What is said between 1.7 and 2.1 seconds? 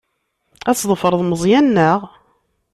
naɣ?